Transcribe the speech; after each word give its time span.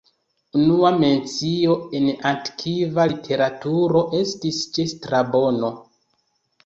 Unua 0.59 0.89
mencio 1.03 1.75
en 1.99 2.07
antikva 2.31 3.05
literaturo 3.13 4.03
estis 4.23 4.63
ĉe 4.79 4.87
Strabono. 4.95 5.71